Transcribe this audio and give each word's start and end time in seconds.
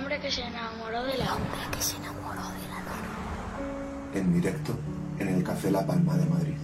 hombre 0.00 0.18
que 0.18 0.30
se 0.30 0.42
enamoró 0.42 1.04
de 1.04 1.18
la 1.18 1.34
hombre 1.34 1.60
que 1.70 1.82
se 1.82 1.96
enamoró 1.96 2.40
de 2.40 2.68
la 2.68 2.80
luna. 2.80 4.14
En 4.14 4.32
directo 4.32 4.74
en 5.18 5.28
el 5.28 5.44
Café 5.44 5.70
La 5.70 5.86
Palma 5.86 6.16
de 6.16 6.26
Madrid. 6.26 6.56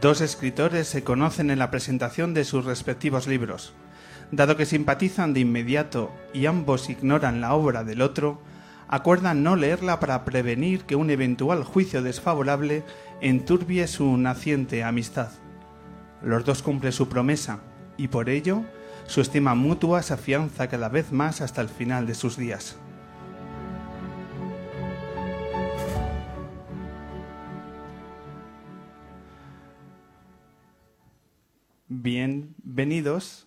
Dos 0.00 0.22
escritores 0.22 0.88
se 0.88 1.04
conocen 1.04 1.50
en 1.50 1.58
la 1.58 1.70
presentación 1.70 2.32
de 2.32 2.44
sus 2.44 2.64
respectivos 2.64 3.26
libros. 3.26 3.74
Dado 4.30 4.56
que 4.56 4.64
simpatizan 4.64 5.34
de 5.34 5.40
inmediato 5.40 6.10
y 6.32 6.46
ambos 6.46 6.88
ignoran 6.88 7.42
la 7.42 7.52
obra 7.52 7.84
del 7.84 8.00
otro, 8.00 8.40
acuerdan 8.88 9.42
no 9.42 9.56
leerla 9.56 10.00
para 10.00 10.24
prevenir 10.24 10.84
que 10.84 10.96
un 10.96 11.10
eventual 11.10 11.64
juicio 11.64 12.02
desfavorable 12.02 12.82
enturbie 13.20 13.86
su 13.88 14.16
naciente 14.16 14.84
amistad. 14.84 15.32
Los 16.22 16.46
dos 16.46 16.62
cumplen 16.62 16.92
su 16.92 17.10
promesa 17.10 17.60
y 17.98 18.08
por 18.08 18.30
ello 18.30 18.62
su 19.06 19.20
estima 19.20 19.54
mutua 19.54 20.02
se 20.02 20.14
afianza 20.14 20.68
cada 20.68 20.88
vez 20.88 21.12
más 21.12 21.42
hasta 21.42 21.60
el 21.60 21.68
final 21.68 22.06
de 22.06 22.14
sus 22.14 22.38
días. 22.38 22.76
Bienvenidos, 32.02 33.46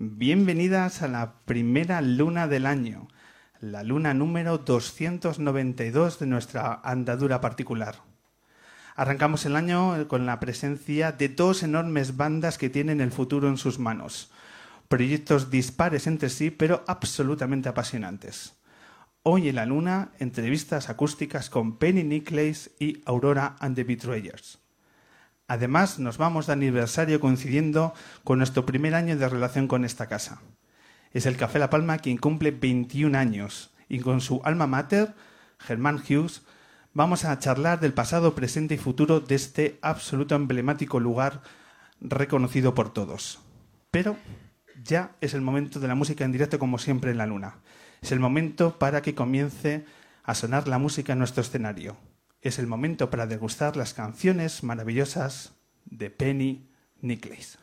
bienvenidas 0.00 1.02
a 1.02 1.06
la 1.06 1.34
primera 1.44 2.00
luna 2.00 2.48
del 2.48 2.66
año, 2.66 3.06
la 3.60 3.84
luna 3.84 4.12
número 4.12 4.58
292 4.58 6.18
de 6.18 6.26
nuestra 6.26 6.80
andadura 6.82 7.40
particular. 7.40 8.02
Arrancamos 8.96 9.46
el 9.46 9.54
año 9.54 10.08
con 10.08 10.26
la 10.26 10.40
presencia 10.40 11.12
de 11.12 11.28
dos 11.28 11.62
enormes 11.62 12.16
bandas 12.16 12.58
que 12.58 12.70
tienen 12.70 13.00
el 13.00 13.12
futuro 13.12 13.48
en 13.48 13.56
sus 13.56 13.78
manos. 13.78 14.32
Proyectos 14.88 15.52
dispares 15.52 16.08
entre 16.08 16.28
sí, 16.28 16.50
pero 16.50 16.82
absolutamente 16.88 17.68
apasionantes. 17.68 18.56
Hoy 19.22 19.48
en 19.48 19.54
la 19.54 19.66
luna, 19.66 20.10
entrevistas 20.18 20.88
acústicas 20.88 21.50
con 21.50 21.78
Penny 21.78 22.02
Nicholas 22.02 22.68
y 22.80 23.00
Aurora 23.06 23.54
and 23.60 23.76
the 23.76 23.84
Betrayers. 23.84 24.65
Además, 25.48 26.00
nos 26.00 26.18
vamos 26.18 26.46
de 26.46 26.54
aniversario 26.54 27.20
coincidiendo 27.20 27.94
con 28.24 28.38
nuestro 28.38 28.66
primer 28.66 28.96
año 28.96 29.16
de 29.16 29.28
relación 29.28 29.68
con 29.68 29.84
esta 29.84 30.08
casa. 30.08 30.40
Es 31.12 31.24
el 31.24 31.36
Café 31.36 31.60
La 31.60 31.70
Palma 31.70 31.98
quien 31.98 32.16
cumple 32.16 32.50
21 32.50 33.16
años 33.16 33.72
y 33.88 34.00
con 34.00 34.20
su 34.20 34.40
alma 34.44 34.66
mater, 34.66 35.14
Germán 35.60 36.02
Hughes, 36.02 36.42
vamos 36.92 37.24
a 37.24 37.38
charlar 37.38 37.78
del 37.78 37.94
pasado, 37.94 38.34
presente 38.34 38.74
y 38.74 38.78
futuro 38.78 39.20
de 39.20 39.36
este 39.36 39.78
absoluto 39.82 40.34
emblemático 40.34 40.98
lugar 40.98 41.42
reconocido 42.00 42.74
por 42.74 42.92
todos. 42.92 43.38
Pero 43.92 44.16
ya 44.82 45.12
es 45.20 45.32
el 45.32 45.42
momento 45.42 45.78
de 45.78 45.86
la 45.86 45.94
música 45.94 46.24
en 46.24 46.32
directo 46.32 46.58
como 46.58 46.78
siempre 46.78 47.12
en 47.12 47.18
la 47.18 47.26
luna. 47.26 47.58
Es 48.02 48.10
el 48.10 48.18
momento 48.18 48.80
para 48.80 49.00
que 49.00 49.14
comience 49.14 49.84
a 50.24 50.34
sonar 50.34 50.66
la 50.66 50.78
música 50.78 51.12
en 51.12 51.20
nuestro 51.20 51.42
escenario 51.42 51.96
es 52.40 52.58
el 52.58 52.66
momento 52.66 53.10
para 53.10 53.26
degustar 53.26 53.76
las 53.76 53.94
canciones 53.94 54.62
maravillosas 54.62 55.54
de 55.84 56.10
Penny 56.10 56.70
Nicholas. 57.00 57.58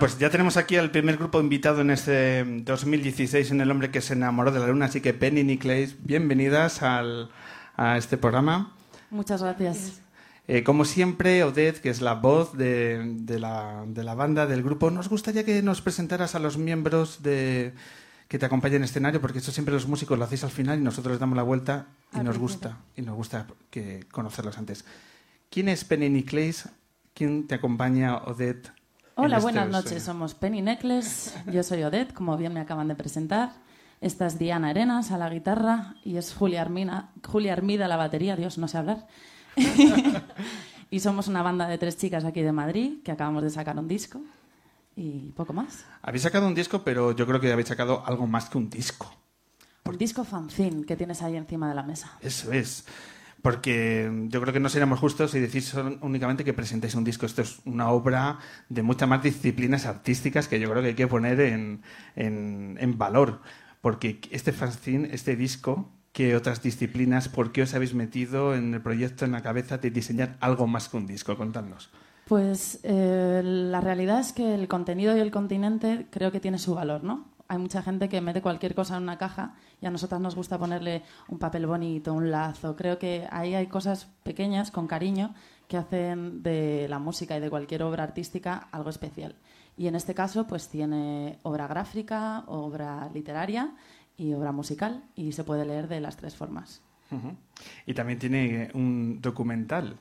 Pues 0.00 0.18
ya 0.18 0.30
tenemos 0.30 0.56
aquí 0.56 0.76
al 0.76 0.90
primer 0.90 1.16
grupo 1.16 1.40
invitado 1.40 1.82
en 1.82 1.90
este 1.90 2.44
2016 2.64 3.50
en 3.52 3.60
El 3.60 3.70
hombre 3.70 3.90
que 3.90 4.00
se 4.00 4.14
enamoró 4.14 4.50
de 4.50 4.58
la 4.58 4.66
luna, 4.66 4.86
así 4.86 5.00
que 5.00 5.14
Penny 5.14 5.40
y 5.40 5.44
Nicklays, 5.44 5.96
bienvenidas 6.04 6.82
al- 6.82 7.30
a 7.76 7.96
este 7.96 8.16
programa. 8.16 8.72
Muchas 9.10 9.42
gracias. 9.42 10.00
Eh, 10.48 10.64
como 10.64 10.84
siempre, 10.84 11.44
Odette, 11.44 11.80
que 11.80 11.90
es 11.90 12.00
la 12.00 12.14
voz 12.14 12.56
de, 12.56 13.14
de 13.20 13.38
la, 13.38 13.84
de 13.86 14.02
la 14.02 14.14
banda, 14.14 14.46
del 14.46 14.62
grupo, 14.64 14.90
nos 14.90 15.08
gustaría 15.08 15.44
que 15.44 15.62
nos 15.62 15.80
presentaras 15.80 16.34
a 16.34 16.40
los 16.40 16.58
miembros 16.58 17.22
de, 17.22 17.72
que 18.26 18.38
te 18.38 18.46
acompañan 18.46 18.76
en 18.78 18.84
escenario, 18.84 19.20
porque 19.20 19.38
esto 19.38 19.52
siempre 19.52 19.74
los 19.74 19.86
músicos 19.86 20.18
lo 20.18 20.24
hacéis 20.24 20.42
al 20.44 20.50
final 20.50 20.80
y 20.80 20.82
nosotros 20.82 21.12
les 21.12 21.20
damos 21.20 21.36
la 21.36 21.42
vuelta 21.44 21.86
y 22.12 22.18
nos 22.24 22.38
gusta, 22.38 22.78
y 22.96 23.02
nos 23.02 23.14
gusta 23.14 23.46
que 23.70 24.06
conocerlos 24.10 24.58
antes. 24.58 24.84
¿Quién 25.50 25.68
es 25.68 25.84
Penny 25.84 26.08
Nicklays? 26.08 26.68
¿Quién 27.14 27.46
te 27.46 27.54
acompaña, 27.54 28.16
Odette? 28.16 28.72
Hola, 29.22 29.36
este 29.36 29.52
buenas 29.52 29.68
noches. 29.68 30.02
Somos 30.02 30.32
Penny 30.32 30.62
Necklace. 30.62 31.32
Yo 31.52 31.62
soy 31.62 31.82
Odette, 31.82 32.14
como 32.14 32.38
bien 32.38 32.54
me 32.54 32.60
acaban 32.60 32.88
de 32.88 32.94
presentar. 32.94 33.52
Esta 34.00 34.26
es 34.26 34.38
Diana 34.38 34.70
Arenas 34.70 35.10
a 35.10 35.18
la 35.18 35.28
guitarra 35.28 35.94
y 36.02 36.16
es 36.16 36.32
Julia, 36.32 36.62
Armina, 36.62 37.10
Julia 37.22 37.52
Armida 37.52 37.84
a 37.84 37.88
la 37.88 37.98
batería. 37.98 38.34
Dios, 38.34 38.56
no 38.56 38.66
sé 38.66 38.78
hablar. 38.78 39.06
y 40.90 41.00
somos 41.00 41.28
una 41.28 41.42
banda 41.42 41.68
de 41.68 41.76
tres 41.76 41.98
chicas 41.98 42.24
aquí 42.24 42.40
de 42.40 42.52
Madrid 42.52 43.02
que 43.04 43.12
acabamos 43.12 43.42
de 43.42 43.50
sacar 43.50 43.78
un 43.78 43.88
disco 43.88 44.22
y 44.96 45.32
poco 45.32 45.52
más. 45.52 45.84
Habéis 46.00 46.22
sacado 46.22 46.46
un 46.46 46.54
disco, 46.54 46.80
pero 46.82 47.12
yo 47.12 47.26
creo 47.26 47.40
que 47.40 47.52
habéis 47.52 47.68
sacado 47.68 48.02
algo 48.06 48.26
más 48.26 48.48
que 48.48 48.56
un 48.56 48.70
disco. 48.70 49.14
Un 49.84 49.98
disco 49.98 50.24
fanzine 50.24 50.86
que 50.86 50.96
tienes 50.96 51.20
ahí 51.20 51.36
encima 51.36 51.68
de 51.68 51.74
la 51.74 51.82
mesa. 51.82 52.16
Eso 52.22 52.52
es. 52.52 52.86
Porque 53.42 54.10
yo 54.28 54.40
creo 54.40 54.52
que 54.52 54.60
no 54.60 54.68
seríamos 54.68 54.98
justos 54.98 55.30
si 55.30 55.40
decís 55.40 55.74
únicamente 56.02 56.44
que 56.44 56.52
presentéis 56.52 56.94
un 56.94 57.04
disco. 57.04 57.24
Esto 57.26 57.42
es 57.42 57.60
una 57.64 57.88
obra 57.90 58.38
de 58.68 58.82
muchas 58.82 59.08
más 59.08 59.22
disciplinas 59.22 59.86
artísticas 59.86 60.46
que 60.48 60.60
yo 60.60 60.68
creo 60.70 60.82
que 60.82 60.88
hay 60.88 60.94
que 60.94 61.06
poner 61.06 61.40
en, 61.40 61.82
en- 62.16 62.76
en 62.80 62.98
valor. 62.98 63.40
Porque 63.80 64.20
este 64.30 64.52
fanzine, 64.52 65.08
este 65.12 65.36
disco, 65.36 65.90
¿qué 66.12 66.36
otras 66.36 66.62
disciplinas, 66.62 67.28
por 67.30 67.50
qué 67.52 67.62
os 67.62 67.72
habéis 67.74 67.94
metido 67.94 68.54
en 68.54 68.74
el 68.74 68.82
proyecto 68.82 69.24
en 69.24 69.32
la 69.32 69.42
cabeza 69.42 69.78
de 69.78 69.90
diseñar 69.90 70.36
algo 70.40 70.66
más 70.66 70.88
que 70.90 70.98
un 70.98 71.06
disco? 71.06 71.36
Contadnos. 71.36 71.90
Pues 72.24 72.78
eh, 72.84 73.40
la 73.44 73.80
realidad 73.80 74.20
es 74.20 74.32
que 74.32 74.54
el 74.54 74.68
contenido 74.68 75.16
y 75.16 75.20
el 75.20 75.30
continente 75.30 76.06
creo 76.10 76.30
que 76.30 76.40
tiene 76.40 76.58
su 76.58 76.74
valor, 76.74 77.02
¿no? 77.02 77.29
Hay 77.50 77.58
mucha 77.58 77.82
gente 77.82 78.08
que 78.08 78.20
mete 78.20 78.40
cualquier 78.42 78.76
cosa 78.76 78.96
en 78.96 79.02
una 79.02 79.18
caja 79.18 79.54
y 79.80 79.86
a 79.86 79.90
nosotras 79.90 80.20
nos 80.20 80.36
gusta 80.36 80.56
ponerle 80.56 81.02
un 81.26 81.40
papel 81.40 81.66
bonito, 81.66 82.14
un 82.14 82.30
lazo. 82.30 82.76
Creo 82.76 82.96
que 82.96 83.26
ahí 83.28 83.56
hay 83.56 83.66
cosas 83.66 84.06
pequeñas, 84.22 84.70
con 84.70 84.86
cariño, 84.86 85.34
que 85.66 85.76
hacen 85.76 86.44
de 86.44 86.86
la 86.88 87.00
música 87.00 87.36
y 87.36 87.40
de 87.40 87.50
cualquier 87.50 87.82
obra 87.82 88.04
artística 88.04 88.68
algo 88.70 88.88
especial. 88.88 89.34
Y 89.76 89.88
en 89.88 89.96
este 89.96 90.14
caso, 90.14 90.46
pues 90.46 90.68
tiene 90.68 91.40
obra 91.42 91.66
gráfica, 91.66 92.44
obra 92.46 93.10
literaria 93.12 93.74
y 94.16 94.32
obra 94.32 94.52
musical 94.52 95.02
y 95.16 95.32
se 95.32 95.42
puede 95.42 95.64
leer 95.64 95.88
de 95.88 95.98
las 95.98 96.16
tres 96.16 96.36
formas. 96.36 96.82
Y 97.84 97.94
también 97.94 98.20
tiene 98.20 98.70
un 98.74 99.20
documental. 99.20 99.98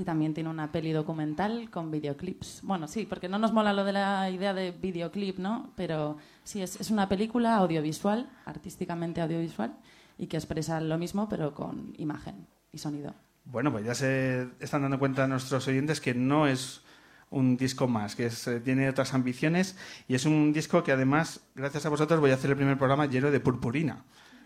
Y 0.00 0.04
también 0.04 0.32
tiene 0.32 0.48
una 0.48 0.72
peli 0.72 0.92
documental 0.92 1.68
con 1.68 1.90
videoclips. 1.90 2.60
Bueno, 2.62 2.88
sí, 2.88 3.04
porque 3.04 3.28
no 3.28 3.38
nos 3.38 3.52
mola 3.52 3.74
lo 3.74 3.84
de 3.84 3.92
la 3.92 4.30
idea 4.30 4.54
de 4.54 4.70
videoclip, 4.70 5.38
¿no? 5.38 5.72
Pero 5.76 6.16
sí, 6.42 6.62
es, 6.62 6.80
es 6.80 6.90
una 6.90 7.06
película 7.06 7.56
audiovisual, 7.56 8.30
artísticamente 8.46 9.20
audiovisual, 9.20 9.76
y 10.16 10.26
que 10.26 10.38
expresa 10.38 10.80
lo 10.80 10.96
mismo, 10.96 11.28
pero 11.28 11.52
con 11.54 11.92
imagen 11.98 12.46
y 12.72 12.78
sonido. 12.78 13.14
Bueno, 13.44 13.70
pues 13.70 13.84
ya 13.84 13.94
se 13.94 14.48
están 14.58 14.80
dando 14.82 14.98
cuenta 14.98 15.26
nuestros 15.26 15.68
oyentes 15.68 16.00
que 16.00 16.14
no 16.14 16.46
es 16.46 16.82
un 17.28 17.58
disco 17.58 17.86
más, 17.86 18.16
que 18.16 18.26
es, 18.26 18.46
eh, 18.48 18.60
tiene 18.60 18.88
otras 18.88 19.12
ambiciones 19.12 19.76
y 20.08 20.14
es 20.14 20.24
un 20.24 20.52
disco 20.54 20.82
que 20.82 20.92
además, 20.92 21.40
gracias 21.54 21.84
a 21.84 21.90
vosotros, 21.90 22.20
voy 22.20 22.30
a 22.30 22.34
hacer 22.34 22.50
el 22.50 22.56
primer 22.56 22.78
programa 22.78 23.04
lleno 23.06 23.30
de 23.30 23.40
purpurina. 23.40 24.04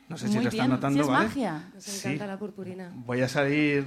No 0.09 0.17
sé 0.19 0.29
si 0.29 0.39
lo 0.41 0.49
están 0.49 0.69
notando, 0.69 0.99
Sí, 0.99 1.01
es 1.03 1.09
¿vale? 1.13 1.27
magia. 1.29 1.71
Nos 1.75 1.85
Sí. 1.85 2.09
encanta 2.09 2.27
la 2.27 2.39
purpurina. 2.39 2.93
Voy 2.95 3.21
a 3.23 3.29
salir. 3.29 3.87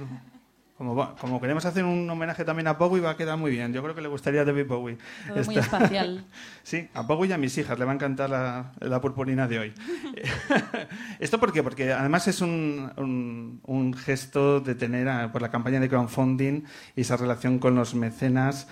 Como, 0.78 1.40
queremos 1.40 1.64
hacer 1.64 1.84
un 1.84 2.08
homenaje 2.08 2.44
también 2.44 2.68
a 2.68 2.74
Bowie, 2.74 3.00
va 3.02 3.10
a 3.10 3.16
quedar 3.16 3.36
muy 3.36 3.50
bien. 3.50 3.72
Yo 3.72 3.82
creo 3.82 3.96
que 3.96 4.00
le 4.00 4.06
gustaría 4.06 4.42
a 4.42 4.44
David 4.44 4.66
Bowie. 4.66 4.96
Todo 5.26 5.44
muy 5.44 5.58
espacial. 5.58 6.24
Sí, 6.62 6.86
a 6.94 7.00
Bowie 7.02 7.30
y 7.30 7.32
a 7.32 7.38
mis 7.38 7.56
hijas 7.58 7.78
le 7.78 7.84
va 7.84 7.90
a 7.90 7.94
encantar 7.94 8.30
la, 8.30 8.72
la 8.80 9.00
purpurina 9.00 9.48
de 9.48 9.58
hoy. 9.58 9.72
¿Esto 11.18 11.40
por 11.40 11.52
qué? 11.52 11.62
Porque 11.62 11.92
además 11.92 12.28
es 12.28 12.40
un, 12.40 12.90
un- 12.96 13.60
un 13.64 13.94
gesto 13.94 14.60
de 14.60 14.74
tener 14.74 15.08
a- 15.08 15.32
por 15.32 15.42
la 15.42 15.50
campaña 15.50 15.80
de 15.80 15.88
crowdfunding 15.88 16.62
y 16.94 17.00
esa 17.00 17.16
relación 17.16 17.58
con 17.58 17.74
los 17.74 17.94
mecenas 17.94 18.68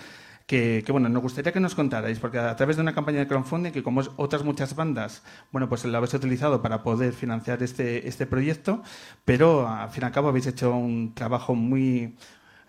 que, 0.47 0.81
que, 0.85 0.91
bueno, 0.93 1.09
nos 1.09 1.21
gustaría 1.21 1.51
que 1.51 1.59
nos 1.59 1.75
contarais, 1.75 2.19
porque 2.19 2.39
a 2.39 2.55
través 2.55 2.77
de 2.77 2.81
una 2.81 2.95
campaña 2.95 3.19
de 3.19 3.27
crowdfunding 3.27 3.71
que 3.71 3.83
como 3.83 4.01
otras 4.15 4.43
muchas 4.43 4.75
bandas, 4.75 5.21
bueno, 5.51 5.67
pues 5.67 5.83
la 5.83 5.97
habéis 5.97 6.13
utilizado 6.13 6.61
para 6.61 6.83
poder 6.83 7.13
financiar 7.13 7.61
este, 7.61 8.07
este 8.07 8.25
proyecto, 8.25 8.81
pero 9.25 9.67
al 9.67 9.89
fin 9.89 10.03
y 10.03 10.05
al 10.05 10.11
cabo 10.13 10.29
habéis 10.29 10.47
hecho 10.47 10.73
un 10.73 11.13
trabajo 11.13 11.53
muy, 11.53 12.15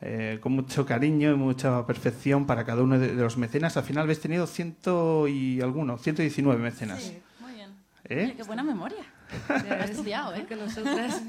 eh, 0.01 0.41
con 0.43 0.53
mucho 0.53 0.85
cariño 0.85 1.31
y 1.31 1.37
mucha 1.37 1.87
perfección 1.87 2.47
para 2.47 2.65
cada 2.65 2.83
uno 2.83 2.99
de, 2.99 3.15
de 3.15 3.23
los 3.23 3.37
mecenas. 3.37 3.77
Al 3.77 3.85
final 3.85 4.03
habéis 4.03 4.21
tenido 4.21 4.49
ciento 4.49 5.29
y 5.29 5.61
alguno, 5.61 5.99
119 5.99 6.61
mecenas. 6.61 7.13
Muy 7.39 7.55
bien. 7.55 7.71
¿Eh? 8.05 8.25
Oye, 8.25 8.35
qué 8.37 8.43
buena 8.43 8.65
memoria. 8.65 9.05
Estudiado, 9.85 10.35
¿eh? 10.35 10.47
Que 10.49 10.57
nosotras... 10.57 11.23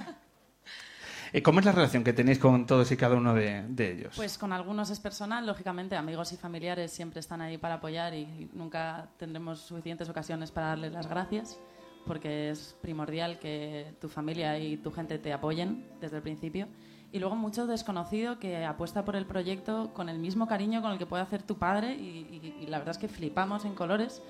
Eh, 1.31 1.43
¿Cómo 1.43 1.59
es 1.59 1.65
la 1.65 1.71
relación 1.71 2.03
que 2.03 2.13
tenéis 2.13 2.39
con 2.39 2.65
todos 2.65 2.91
y 2.91 2.97
cada 2.97 3.15
uno 3.15 3.33
de, 3.35 3.65
ellos? 3.77 4.13
Pues 4.15 4.37
con 4.37 4.51
algunos 4.51 4.89
es 4.89 4.99
personal, 4.99 5.45
lógicamente, 5.45 5.95
amigos 5.95 6.31
y 6.33 6.37
familiares 6.37 6.91
siempre 6.91 7.19
están 7.19 7.41
ahí 7.41 7.57
para 7.57 7.75
apoyar 7.75 8.13
y 8.15 8.49
nunca 8.53 9.09
tendremos 9.17 9.59
suficientes 9.59 10.09
ocasiones 10.09 10.51
para 10.51 10.67
darles 10.67 10.91
las 10.91 11.07
gracias, 11.07 11.59
porque 12.07 12.49
es 12.49 12.75
primordial 12.81 13.37
que 13.39 13.93
tu 14.01 14.09
familia 14.09 14.57
y 14.57 14.77
tu 14.77 14.91
gente 14.91 15.19
te 15.19 15.31
apoyen 15.31 15.87
desde 16.01 16.17
el 16.17 16.23
principio. 16.23 16.67
Y 17.11 17.19
luego 17.19 17.35
mucho 17.35 17.65
desconocido 17.67 18.37
que 18.39 18.65
apuesta 18.65 19.03
por 19.05 19.15
el 19.15 19.25
proyecto 19.25 19.93
con 19.93 20.09
el 20.09 20.19
mismo 20.19 20.47
cariño 20.47 20.81
con 20.81 20.91
el 20.91 20.97
que 20.99 21.07
puede 21.07 21.23
hacer 21.23 21.41
tu 21.43 21.57
padre 21.57 21.95
y- 21.95 22.55
y 22.61 22.67
la 22.67 22.77
verdad 22.77 22.91
es 22.95 22.99
que 22.99 23.07
flipamos 23.07 23.65
en 23.65 23.73
colores 23.73 24.21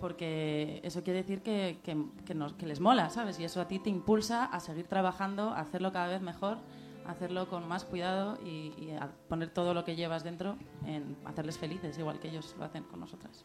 porque 0.00 0.80
eso 0.84 1.02
quiere 1.02 1.20
decir 1.22 1.42
que, 1.42 1.78
que- 1.82 2.04
que 2.24 2.34
nos- 2.34 2.54
que 2.54 2.66
les 2.66 2.80
mola, 2.80 3.10
¿sabes? 3.10 3.38
Y 3.40 3.44
eso 3.44 3.60
a 3.60 3.68
ti 3.68 3.78
te 3.78 3.90
impulsa 3.90 4.44
a 4.44 4.60
seguir 4.60 4.86
trabajando, 4.86 5.50
a 5.50 5.60
hacerlo 5.60 5.92
cada 5.92 6.08
vez 6.08 6.22
mejor, 6.22 6.58
a 7.06 7.12
hacerlo 7.12 7.48
con 7.48 7.66
más 7.68 7.84
cuidado 7.84 8.38
y, 8.44 8.72
y 8.78 8.90
a 8.98 9.10
poner 9.28 9.48
todo 9.50 9.74
lo 9.74 9.84
que 9.84 9.96
llevas 9.96 10.24
dentro 10.24 10.56
en 10.84 11.16
hacerles 11.24 11.58
felices, 11.58 11.98
igual 11.98 12.18
que 12.20 12.28
ellos 12.28 12.54
lo 12.58 12.64
hacen 12.64 12.84
con 12.84 13.00
nosotras. 13.00 13.44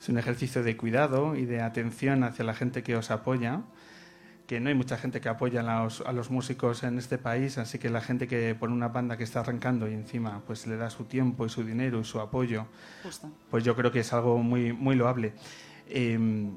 Es 0.00 0.08
un 0.08 0.18
ejercicio 0.18 0.62
de 0.62 0.76
cuidado 0.76 1.36
y 1.36 1.44
de 1.46 1.60
atención 1.62 2.24
hacia 2.24 2.44
la 2.44 2.54
gente 2.54 2.82
que 2.82 2.96
os 2.96 3.10
apoya, 3.10 3.62
que 4.48 4.58
no 4.60 4.68
hay 4.68 4.74
mucha 4.74 4.98
gente 4.98 5.20
que 5.20 5.28
apoya 5.30 5.60
a 5.60 5.84
los, 5.84 6.00
a 6.02 6.12
los 6.12 6.30
músicos 6.30 6.82
en 6.82 6.98
este 6.98 7.16
país, 7.16 7.56
así 7.56 7.78
que 7.78 7.88
la 7.88 8.00
gente 8.02 8.26
que 8.26 8.54
por 8.56 8.68
una 8.70 8.88
banda 8.88 9.16
que 9.16 9.22
está 9.24 9.40
arrancando 9.40 9.88
y 9.88 9.94
encima 9.94 10.42
pues 10.46 10.66
le 10.66 10.76
da 10.76 10.90
su 10.90 11.04
tiempo 11.04 11.46
y 11.46 11.48
su 11.48 11.62
dinero 11.64 12.00
y 12.00 12.04
su 12.04 12.20
apoyo, 12.20 12.66
Justo. 13.04 13.30
pues 13.50 13.62
yo 13.64 13.74
creo 13.76 13.92
que 13.92 14.00
es 14.00 14.12
algo 14.12 14.36
muy, 14.38 14.72
muy 14.72 14.96
loable. 14.96 15.32
Eh, 15.88 16.50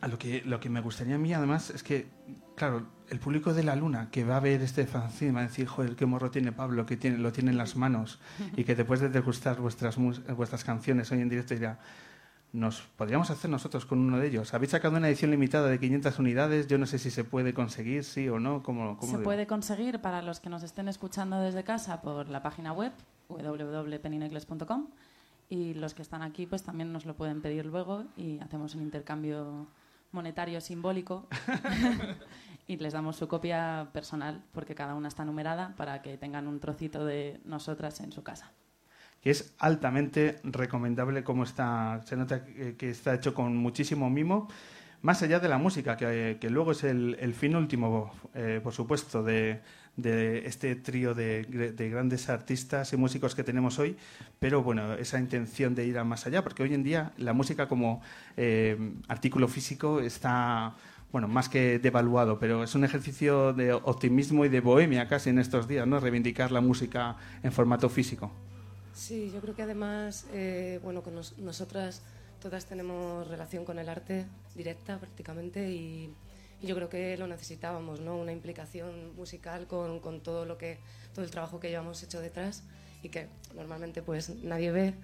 a 0.00 0.08
lo 0.08 0.18
que, 0.18 0.42
lo 0.44 0.60
que 0.60 0.68
me 0.68 0.80
gustaría 0.80 1.14
a 1.14 1.18
mí, 1.18 1.32
además, 1.32 1.70
es 1.70 1.82
que, 1.82 2.06
claro, 2.56 2.86
el 3.08 3.18
público 3.20 3.54
de 3.54 3.62
la 3.62 3.76
Luna 3.76 4.08
que 4.10 4.24
va 4.24 4.36
a 4.36 4.40
ver 4.40 4.60
este 4.60 4.86
fanzine 4.86 5.32
va 5.32 5.40
a 5.40 5.44
decir, 5.44 5.66
joder, 5.66 5.94
qué 5.96 6.06
morro 6.06 6.30
tiene 6.30 6.52
Pablo, 6.52 6.84
que 6.86 6.96
tiene, 6.96 7.18
lo 7.18 7.32
tiene 7.32 7.50
en 7.52 7.56
las 7.58 7.76
manos, 7.76 8.18
y 8.56 8.64
que 8.64 8.74
después 8.74 9.00
de 9.00 9.08
degustar 9.08 9.60
vuestras, 9.60 9.96
vuestras 9.96 10.64
canciones 10.64 11.10
hoy 11.12 11.20
en 11.20 11.28
directo 11.28 11.54
dirá, 11.54 11.78
nos 12.52 12.80
podríamos 12.82 13.30
hacer 13.30 13.50
nosotros 13.50 13.86
con 13.86 13.98
uno 14.00 14.18
de 14.18 14.26
ellos. 14.28 14.54
Habéis 14.54 14.72
sacado 14.72 14.96
una 14.96 15.08
edición 15.08 15.30
limitada 15.30 15.68
de 15.68 15.78
500 15.78 16.18
unidades, 16.18 16.66
yo 16.66 16.78
no 16.78 16.86
sé 16.86 16.98
si 16.98 17.10
se 17.10 17.22
puede 17.24 17.54
conseguir, 17.54 18.02
sí 18.04 18.28
o 18.28 18.38
no, 18.40 18.62
¿cómo, 18.62 18.96
cómo 18.96 19.12
Se 19.12 19.18
de- 19.18 19.24
puede 19.24 19.46
conseguir 19.46 20.00
para 20.00 20.20
los 20.22 20.40
que 20.40 20.48
nos 20.50 20.62
estén 20.62 20.88
escuchando 20.88 21.40
desde 21.40 21.64
casa 21.64 22.00
por 22.02 22.28
la 22.28 22.42
página 22.42 22.72
web 22.72 22.92
www.peninecles.com 23.28 24.86
y 25.48 25.74
los 25.74 25.94
que 25.94 26.02
están 26.02 26.22
aquí 26.22 26.46
pues 26.46 26.62
también 26.62 26.92
nos 26.92 27.06
lo 27.06 27.16
pueden 27.16 27.40
pedir 27.40 27.66
luego 27.66 28.04
y 28.16 28.38
hacemos 28.40 28.74
un 28.74 28.82
intercambio 28.82 29.66
monetario 30.12 30.60
simbólico 30.60 31.28
y 32.66 32.76
les 32.76 32.92
damos 32.92 33.16
su 33.16 33.28
copia 33.28 33.88
personal 33.92 34.42
porque 34.52 34.74
cada 34.74 34.94
una 34.94 35.08
está 35.08 35.24
numerada 35.24 35.74
para 35.76 36.02
que 36.02 36.16
tengan 36.16 36.48
un 36.48 36.60
trocito 36.60 37.04
de 37.04 37.40
nosotras 37.44 38.00
en 38.00 38.12
su 38.12 38.22
casa. 38.22 38.52
que 39.20 39.30
es 39.30 39.54
altamente 39.58 40.40
recomendable 40.44 41.22
como 41.22 41.44
está, 41.44 42.00
se 42.04 42.16
nota 42.16 42.44
que 42.44 42.76
que 42.76 42.90
está 42.90 43.14
hecho 43.14 43.34
con 43.34 43.56
muchísimo 43.56 44.10
mimo, 44.10 44.48
más 45.02 45.22
allá 45.22 45.38
de 45.38 45.48
la 45.48 45.58
música, 45.58 45.96
que, 45.96 46.38
que 46.40 46.50
luego 46.50 46.72
es 46.72 46.82
el, 46.84 47.16
el 47.20 47.34
fin 47.34 47.54
último, 47.54 48.12
eh, 48.34 48.60
por 48.62 48.72
supuesto, 48.72 49.22
de, 49.22 49.60
de 49.96 50.46
este 50.46 50.76
trío 50.76 51.14
de, 51.14 51.46
gr- 51.48 51.74
de 51.74 51.90
grandes 51.90 52.28
artistas 52.28 52.92
y 52.92 52.96
músicos 52.96 53.34
que 53.34 53.42
tenemos 53.44 53.78
hoy, 53.78 53.96
pero 54.38 54.62
bueno, 54.62 54.94
esa 54.94 55.18
intención 55.18 55.74
de 55.74 55.86
ir 55.86 55.98
a 55.98 56.04
más 56.04 56.26
allá, 56.26 56.42
porque 56.42 56.62
hoy 56.62 56.74
en 56.74 56.82
día 56.82 57.12
la 57.16 57.32
música 57.32 57.66
como 57.68 58.02
eh, 58.36 58.76
artículo 59.08 59.48
físico 59.48 60.00
está 60.00 60.74
bueno, 61.12 61.28
más 61.28 61.48
que 61.48 61.78
devaluado, 61.78 62.38
pero 62.38 62.62
es 62.64 62.74
un 62.74 62.84
ejercicio 62.84 63.52
de 63.54 63.72
optimismo 63.72 64.44
y 64.44 64.48
de 64.50 64.60
bohemia 64.60 65.08
casi 65.08 65.30
en 65.30 65.38
estos 65.38 65.66
días, 65.66 65.86
¿no? 65.86 65.98
Reivindicar 66.00 66.52
la 66.52 66.60
música 66.60 67.16
en 67.42 67.52
formato 67.52 67.88
físico. 67.88 68.30
Sí, 68.92 69.30
yo 69.32 69.40
creo 69.40 69.54
que 69.54 69.62
además, 69.62 70.26
eh, 70.32 70.80
bueno, 70.82 71.02
con 71.02 71.14
nos- 71.14 71.38
nosotras 71.38 72.02
todas 72.42 72.66
tenemos 72.66 73.26
relación 73.28 73.64
con 73.64 73.78
el 73.78 73.88
arte 73.88 74.26
directa 74.54 74.98
prácticamente 74.98 75.70
y, 75.70 76.12
y 76.60 76.66
yo 76.66 76.74
creo 76.74 76.88
que 76.88 77.16
lo 77.16 77.26
necesitábamos, 77.26 78.00
¿no? 78.00 78.16
Una 78.16 78.32
implicación 78.32 79.14
musical 79.16 79.66
con, 79.66 80.00
con 80.00 80.20
todo 80.20 80.44
lo 80.44 80.56
que, 80.56 80.78
todo 81.14 81.24
el 81.24 81.30
trabajo 81.30 81.60
que 81.60 81.68
llevamos 81.68 82.02
hecho 82.02 82.20
detrás 82.20 82.62
y 83.02 83.08
que 83.08 83.28
normalmente 83.54 84.02
pues 84.02 84.30
nadie 84.42 84.70
ve 84.70 84.94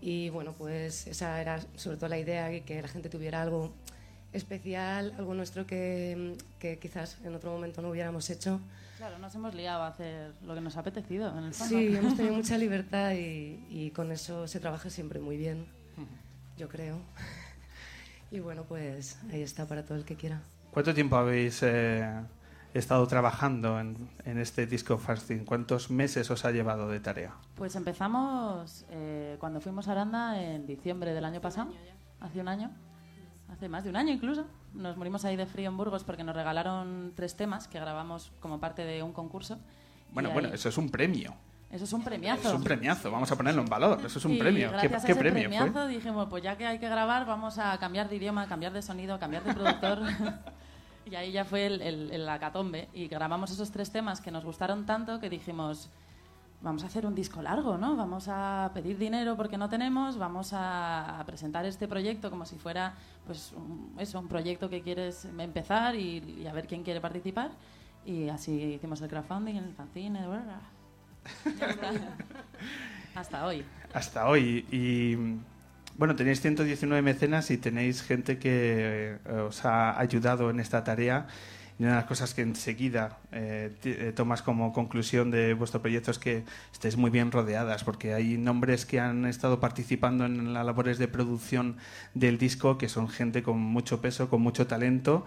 y 0.00 0.30
bueno, 0.30 0.54
pues 0.56 1.06
esa 1.06 1.40
era 1.40 1.60
sobre 1.76 1.96
todo 1.96 2.08
la 2.08 2.18
idea 2.18 2.52
y 2.52 2.62
que 2.62 2.80
la 2.80 2.88
gente 2.88 3.08
tuviera 3.08 3.42
algo 3.42 3.72
especial, 4.32 5.12
algo 5.18 5.34
nuestro 5.34 5.66
que, 5.66 6.36
que 6.58 6.78
quizás 6.78 7.18
en 7.24 7.34
otro 7.34 7.50
momento 7.50 7.82
no 7.82 7.90
hubiéramos 7.90 8.30
hecho. 8.30 8.60
Claro, 8.96 9.18
nos 9.18 9.34
hemos 9.34 9.54
liado 9.54 9.82
a 9.82 9.88
hacer 9.88 10.32
lo 10.42 10.54
que 10.54 10.60
nos 10.60 10.76
ha 10.76 10.80
apetecido 10.80 11.36
en 11.36 11.44
el 11.44 11.54
fondo. 11.54 11.76
Sí, 11.76 11.86
hemos 11.96 12.16
tenido 12.16 12.34
mucha 12.34 12.56
libertad 12.56 13.12
y, 13.12 13.64
y 13.68 13.90
con 13.90 14.12
eso 14.12 14.46
se 14.46 14.60
trabaja 14.60 14.88
siempre 14.90 15.20
muy 15.20 15.36
bien, 15.36 15.66
yo 16.56 16.68
creo. 16.68 16.98
Y 18.30 18.38
bueno, 18.38 18.64
pues 18.64 19.18
ahí 19.32 19.42
está 19.42 19.66
para 19.66 19.84
todo 19.84 19.98
el 19.98 20.04
que 20.04 20.14
quiera. 20.14 20.40
¿Cuánto 20.72 20.94
tiempo 20.94 21.16
habéis 21.16 21.62
eh, 21.62 22.08
estado 22.74 23.06
trabajando 23.06 23.80
en, 23.80 23.96
en 24.24 24.38
este 24.38 24.66
disco 24.66 24.98
Fasting? 24.98 25.44
¿Cuántos 25.44 25.90
meses 25.90 26.30
os 26.30 26.44
ha 26.44 26.52
llevado 26.52 26.88
de 26.88 27.00
tarea? 27.00 27.32
Pues 27.56 27.74
empezamos 27.76 28.84
eh, 28.90 29.36
cuando 29.40 29.60
fuimos 29.60 29.88
a 29.88 29.92
Aranda 29.92 30.40
en 30.40 30.66
diciembre 30.66 31.12
del 31.12 31.24
año 31.24 31.40
pasado, 31.40 31.72
hace 32.20 32.40
un 32.40 32.48
año, 32.48 32.70
hace 33.52 33.68
más 33.68 33.82
de 33.84 33.90
un 33.90 33.96
año 33.96 34.12
incluso. 34.12 34.46
Nos 34.74 34.96
morimos 34.96 35.24
ahí 35.24 35.34
de 35.36 35.46
frío 35.46 35.68
en 35.68 35.76
Burgos 35.76 36.04
porque 36.04 36.22
nos 36.22 36.36
regalaron 36.36 37.12
tres 37.16 37.34
temas 37.36 37.66
que 37.66 37.80
grabamos 37.80 38.30
como 38.40 38.60
parte 38.60 38.84
de 38.84 39.02
un 39.02 39.12
concurso. 39.12 39.58
Bueno, 40.12 40.30
Y 40.30 40.32
bueno, 40.32 40.48
ahí- 40.48 40.54
eso 40.54 40.68
es 40.68 40.78
un 40.78 40.88
premio. 40.90 41.34
eso 41.72 41.82
es 41.84 41.92
un 41.92 42.04
premiazo. 42.04 42.48
Es 42.48 42.54
un 42.54 42.62
premiazo, 42.62 43.10
vamos 43.10 43.30
a 43.32 43.36
ponerlo 43.36 43.62
en 43.62 43.68
valor. 43.68 43.98
Eso 44.06 44.20
es 44.20 44.24
un 44.24 44.32
Y 44.34 44.38
premio. 44.38 44.68
¿Qué, 44.70 44.76
gracias 44.88 45.02
a 45.02 45.06
qué 45.06 45.12
ese 45.12 45.20
premio 45.20 45.42
premiazo 45.48 45.72
fue? 45.72 45.88
dijimos, 45.88 46.28
pues 46.30 46.44
ya 46.44 46.56
que 46.56 46.64
hay 46.66 46.78
que 46.78 46.88
grabar, 46.88 47.26
vamos 47.26 47.58
a 47.58 47.76
cambiar 47.78 48.08
de 48.08 48.14
idioma, 48.16 48.46
cambiar 48.46 48.72
de 48.72 48.82
sonido, 48.82 49.18
cambiar 49.18 49.42
de 49.42 49.52
productor. 49.54 49.98
y 51.10 51.16
ahí 51.16 51.32
ya 51.32 51.44
fue 51.44 51.66
el, 51.66 51.82
el, 51.82 52.10
el 52.12 52.28
acatombe. 52.28 52.88
Y 52.92 53.08
grabamos 53.08 53.50
esos 53.50 53.70
tres 53.70 53.90
temas 53.90 54.20
que 54.20 54.30
nos 54.30 54.44
gustaron 54.44 54.86
tanto 54.86 55.18
que 55.18 55.28
dijimos, 55.28 55.90
vamos 56.62 56.84
a 56.84 56.86
hacer 56.86 57.06
un 57.06 57.14
disco 57.14 57.42
largo, 57.42 57.78
¿no? 57.78 57.96
Vamos 57.96 58.28
a 58.28 58.70
pedir 58.74 58.98
dinero 58.98 59.36
porque 59.36 59.56
no 59.56 59.68
tenemos, 59.68 60.18
vamos 60.18 60.50
a, 60.52 61.22
presentar 61.26 61.64
este 61.64 61.88
proyecto 61.88 62.30
como 62.30 62.44
si 62.44 62.56
fuera, 62.56 62.94
pues, 63.26 63.52
un, 63.52 63.94
eso, 63.98 64.18
un 64.18 64.28
proyecto 64.28 64.68
que 64.68 64.82
quieres 64.82 65.24
empezar 65.24 65.94
y, 65.96 66.18
y 66.42 66.46
a 66.46 66.52
ver 66.52 66.66
quién 66.66 66.82
quiere 66.82 67.00
participar. 67.00 67.50
Y 68.04 68.28
así 68.28 68.52
hicimos 68.52 69.00
el 69.00 69.08
crowdfunding, 69.08 69.56
el 69.56 69.74
fanzine, 69.74 70.20
ya 71.58 71.70
está. 71.70 72.16
Hasta 73.14 73.46
hoy. 73.46 73.64
Hasta 73.92 74.28
hoy. 74.28 74.66
Y 74.70 75.16
bueno, 76.00 76.16
tenéis 76.16 76.40
119 76.40 77.02
mecenas 77.02 77.50
y 77.50 77.58
tenéis 77.58 78.02
gente 78.02 78.38
que 78.38 79.18
eh, 79.22 79.32
os 79.46 79.66
ha 79.66 80.00
ayudado 80.00 80.48
en 80.48 80.58
esta 80.58 80.82
tarea. 80.82 81.26
Y 81.78 81.82
una 81.82 81.92
de 81.92 81.96
las 81.98 82.06
cosas 82.06 82.32
que 82.32 82.40
enseguida 82.40 83.18
eh, 83.32 83.70
eh, 83.84 84.10
tomas 84.16 84.40
como 84.40 84.72
conclusión 84.72 85.30
de 85.30 85.52
vuestro 85.52 85.82
proyecto 85.82 86.10
es 86.10 86.18
que 86.18 86.44
estáis 86.72 86.96
muy 86.96 87.10
bien 87.10 87.30
rodeadas, 87.30 87.84
porque 87.84 88.14
hay 88.14 88.38
nombres 88.38 88.86
que 88.86 88.98
han 88.98 89.26
estado 89.26 89.60
participando 89.60 90.24
en 90.24 90.54
las 90.54 90.64
labores 90.64 90.96
de 90.96 91.06
producción 91.06 91.76
del 92.14 92.38
disco, 92.38 92.78
que 92.78 92.88
son 92.88 93.10
gente 93.10 93.42
con 93.42 93.58
mucho 93.58 94.00
peso, 94.00 94.30
con 94.30 94.40
mucho 94.40 94.66
talento, 94.66 95.26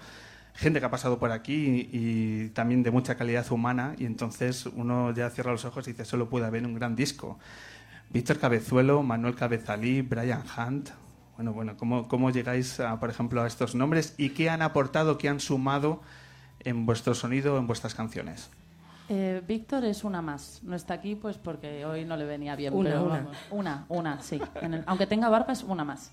gente 0.56 0.80
que 0.80 0.88
ha 0.88 0.92
pasado 0.92 1.20
por 1.20 1.32
aquí 1.32 1.88
y, 1.94 2.46
y 2.46 2.50
también 2.50 2.82
de 2.82 2.90
mucha 2.90 3.14
calidad 3.16 3.52
humana, 3.52 3.94
y 4.00 4.06
entonces 4.06 4.66
uno 4.66 5.14
ya 5.14 5.30
cierra 5.30 5.52
los 5.52 5.66
ojos 5.66 5.88
y 5.88 5.92
dice, 5.92 6.04
solo 6.04 6.30
puede 6.30 6.48
haber 6.48 6.66
un 6.66 6.74
gran 6.74 6.96
disco. 6.96 7.38
Víctor 8.14 8.38
Cabezuelo, 8.40 9.02
Manuel 9.04 9.36
Cabezalí, 9.36 10.02
Brian 10.02 10.44
Hunt. 10.58 10.90
Bueno, 11.36 11.52
bueno, 11.54 11.76
¿cómo, 11.78 12.08
cómo 12.08 12.30
llegáis, 12.30 12.80
a, 12.80 13.00
por 13.00 13.10
ejemplo, 13.10 13.42
a 13.42 13.48
estos 13.48 13.74
nombres 13.74 14.14
y 14.18 14.30
qué 14.30 14.50
han 14.50 14.62
aportado, 14.62 15.18
qué 15.18 15.30
han 15.30 15.40
sumado 15.40 16.02
en 16.60 16.86
vuestro 16.86 17.16
sonido, 17.16 17.58
en 17.58 17.66
vuestras 17.66 17.96
canciones? 17.96 18.52
Eh, 19.10 19.42
Víctor 19.48 19.84
es 19.86 20.04
una 20.04 20.22
más. 20.22 20.62
No 20.64 20.76
está 20.76 20.94
aquí 20.94 21.16
pues 21.16 21.38
porque 21.38 21.86
hoy 21.86 22.06
no 22.06 22.16
le 22.16 22.26
venía 22.26 22.56
bien. 22.56 22.74
Una, 22.74 22.90
pero 22.92 23.04
una. 23.04 23.16
vamos, 23.16 23.38
una, 23.52 23.86
una, 23.90 24.22
sí. 24.22 24.40
En 24.62 24.76
el- 24.76 24.84
aunque 24.86 25.08
tenga 25.08 25.28
barba 25.30 25.52
es 25.52 25.64
una 25.64 25.84
más. 25.84 26.12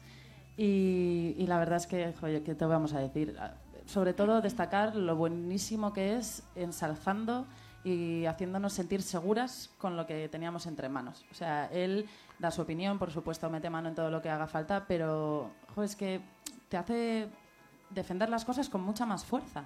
Y, 0.56 1.34
y 1.38 1.46
la 1.46 1.58
verdad 1.58 1.76
es 1.76 1.86
que, 1.86 2.12
joder, 2.18 2.42
¿qué 2.42 2.54
te 2.54 2.64
vamos 2.64 2.92
a 2.94 2.98
decir? 2.98 3.36
Ah, 3.38 3.52
Sobre 3.86 4.12
todo 4.14 4.40
destacar 4.40 4.96
lo 4.96 5.16
buenísimo 5.16 5.92
que 5.92 6.16
es 6.16 6.42
ensalzando 6.56 7.46
y 7.84 8.26
haciéndonos 8.26 8.72
sentir 8.72 9.02
seguras 9.02 9.70
con 9.78 9.96
lo 9.96 10.06
que 10.06 10.28
teníamos 10.28 10.66
entre 10.66 10.88
manos. 10.88 11.24
O 11.30 11.34
sea, 11.34 11.66
él 11.66 12.06
da 12.38 12.50
su 12.50 12.62
opinión, 12.62 12.98
por 12.98 13.10
supuesto, 13.10 13.48
mete 13.48 13.70
mano 13.70 13.88
en 13.88 13.94
todo 13.94 14.10
lo 14.10 14.20
que 14.20 14.28
haga 14.28 14.46
falta, 14.46 14.84
pero 14.86 15.50
joder, 15.74 15.88
es 15.88 15.96
que 15.96 16.20
te 16.68 16.76
hace 16.76 17.28
defender 17.90 18.28
las 18.28 18.44
cosas 18.44 18.68
con 18.68 18.82
mucha 18.82 19.06
más 19.06 19.24
fuerza. 19.24 19.64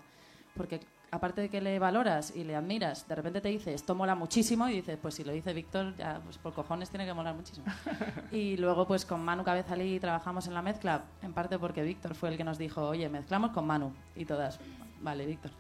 Porque 0.57 0.81
aparte 1.11 1.43
de 1.43 1.49
que 1.49 1.61
le 1.61 1.79
valoras 1.79 2.35
y 2.35 2.45
le 2.45 2.55
admiras, 2.55 3.07
de 3.09 3.15
repente 3.15 3.41
te 3.41 3.49
dice, 3.49 3.75
esto 3.75 3.95
mola 3.95 4.15
muchísimo, 4.15 4.69
y 4.69 4.75
dices, 4.75 4.99
pues 5.01 5.15
si 5.15 5.25
lo 5.25 5.33
dice 5.33 5.53
Víctor, 5.53 5.97
ya 5.97 6.21
pues 6.23 6.39
por 6.39 6.55
cojones 6.55 6.91
tiene 6.91 7.07
que 7.07 7.15
molar 7.15 7.35
muchísimo. 7.35 7.67
y 8.33 8.57
luego 8.57 8.87
pues 8.87 9.05
con 9.05 9.25
Manu 9.25 9.45
Cabezalí 9.45 9.99
trabajamos 9.99 10.47
en 10.47 10.55
la 10.55 10.63
mezcla, 10.63 11.05
en 11.23 11.33
parte 11.33 11.59
porque 11.59 11.83
Víctor 11.83 12.15
fue 12.15 12.29
el 12.29 12.37
que 12.37 12.45
nos 12.45 12.59
dijo, 12.59 12.87
oye, 12.89 13.09
mezclamos 13.09 13.51
con 13.51 13.67
Manu. 13.67 13.93
Y 14.15 14.25
todas, 14.25 14.61
vale, 15.03 15.27
Víctor. 15.27 15.51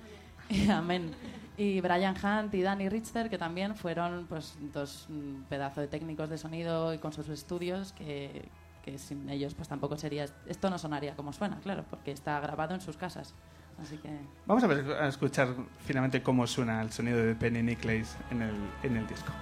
Amén. 0.70 1.12
Y 1.56 1.80
Brian 1.80 2.16
Hunt 2.16 2.52
y 2.54 2.62
Danny 2.62 2.88
Richter, 2.88 3.30
que 3.30 3.38
también 3.38 3.76
fueron 3.76 4.26
pues 4.26 4.56
dos 4.72 5.06
mm, 5.08 5.44
pedazos 5.48 5.82
de 5.82 5.88
técnicos 5.88 6.28
de 6.28 6.38
sonido 6.38 6.92
y 6.92 6.98
con 6.98 7.12
sus 7.12 7.28
estudios 7.28 7.92
que, 7.92 8.48
que 8.84 8.98
sin 8.98 9.28
ellos 9.30 9.54
pues 9.54 9.68
tampoco 9.68 9.96
sería... 9.96 10.26
Esto 10.46 10.68
no 10.68 10.78
sonaría 10.78 11.14
como 11.14 11.32
suena, 11.32 11.58
claro, 11.60 11.84
porque 11.88 12.10
está 12.10 12.40
grabado 12.40 12.74
en 12.74 12.80
sus 12.80 12.96
casas. 12.96 13.34
Así 13.80 13.96
que... 13.98 14.10
Vamos 14.46 14.64
a, 14.64 14.66
ver, 14.66 14.84
a 14.92 15.08
escuchar 15.08 15.54
finalmente 15.84 16.22
cómo 16.22 16.46
suena 16.46 16.82
el 16.82 16.90
sonido 16.90 17.18
de 17.18 17.34
Penny 17.34 17.62
Nicholas 17.62 18.16
en 18.30 18.42
el, 18.42 18.54
en 18.82 18.96
el 18.96 19.06
disco. 19.06 19.32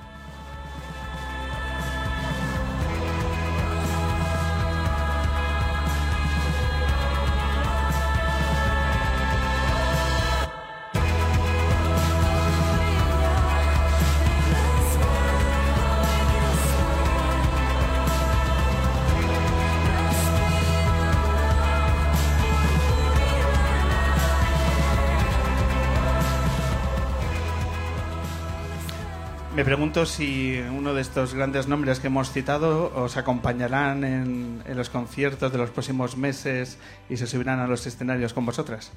Me 29.62 29.66
pregunto 29.66 30.06
si 30.06 30.60
uno 30.76 30.92
de 30.92 31.00
estos 31.00 31.34
grandes 31.34 31.68
nombres 31.68 32.00
que 32.00 32.08
hemos 32.08 32.32
citado 32.32 32.92
os 32.96 33.16
acompañarán 33.16 34.02
en, 34.02 34.64
los 34.74 34.90
conciertos 34.90 35.52
de 35.52 35.58
los 35.58 35.70
próximos 35.70 36.16
meses 36.16 36.80
y 37.08 37.16
se 37.16 37.28
subirán 37.28 37.60
a 37.60 37.68
los 37.68 37.86
escenarios 37.86 38.32
con 38.32 38.44
vosotras. 38.44 38.90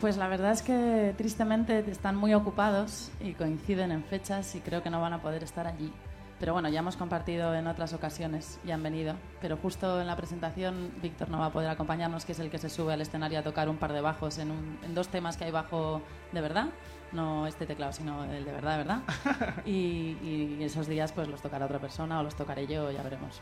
Pues 0.00 0.16
la 0.16 0.28
verdad 0.28 0.52
es 0.52 0.62
que 0.62 1.12
tristemente 1.18 1.84
están 1.90 2.16
muy 2.16 2.32
ocupados 2.32 3.10
y 3.20 3.34
coinciden 3.34 3.92
en 3.92 4.02
fechas 4.02 4.54
y 4.54 4.60
creo 4.60 4.82
que 4.82 4.88
no 4.88 5.02
van 5.02 5.12
a 5.12 5.20
poder 5.20 5.42
estar 5.42 5.66
allí. 5.66 5.92
Pero 6.40 6.54
bueno, 6.54 6.70
ya 6.70 6.78
hemos 6.78 6.96
compartido 6.96 7.54
en 7.54 7.66
otras 7.66 7.92
ocasiones 7.92 8.58
y 8.64 8.70
han 8.70 8.82
venido. 8.82 9.16
Pero 9.42 9.58
justo 9.58 10.00
en 10.00 10.06
la 10.06 10.16
presentación 10.16 10.90
Víctor 11.02 11.28
no 11.28 11.38
va 11.38 11.46
a 11.46 11.52
poder 11.52 11.68
acompañarnos, 11.68 12.24
que 12.24 12.32
es 12.32 12.38
el 12.38 12.48
que 12.48 12.56
se 12.56 12.70
sube 12.70 12.94
al 12.94 13.02
escenario 13.02 13.40
a 13.40 13.42
tocar 13.42 13.68
un 13.68 13.76
par 13.76 13.92
de 13.92 14.00
bajos 14.00 14.38
en, 14.38 14.78
en 14.82 14.94
dos 14.94 15.08
temas 15.08 15.36
que 15.36 15.44
hay 15.44 15.50
bajo 15.50 16.00
de 16.32 16.40
verdad. 16.40 16.68
No 17.12 17.46
este 17.46 17.66
teclado, 17.66 17.92
sino 17.92 18.24
el 18.24 18.44
de 18.44 18.52
verdad, 18.52 18.72
de 18.72 18.84
verdad. 18.84 19.00
Y, 19.66 20.18
y 20.22 20.58
esos 20.60 20.86
días 20.86 21.12
pues 21.12 21.28
los 21.28 21.40
tocará 21.40 21.66
otra 21.66 21.78
persona 21.78 22.20
o 22.20 22.22
los 22.22 22.34
tocaré 22.34 22.66
yo, 22.66 22.90
ya 22.90 23.02
veremos. 23.02 23.40